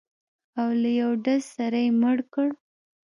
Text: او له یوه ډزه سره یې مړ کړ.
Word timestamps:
او 0.59 0.69
له 0.81 0.89
یوه 0.99 1.13
ډزه 1.25 1.47
سره 1.57 1.77
یې 1.85 1.89
مړ 2.01 2.17
کړ. 2.33 2.49